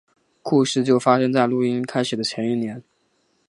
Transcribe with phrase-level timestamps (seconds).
[0.41, 2.81] 故事就发生在录音开始的前一年。